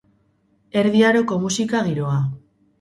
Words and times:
Erdi 0.83 1.05
aroko 1.11 1.39
musika 1.45 1.85
giroa. 1.91 2.19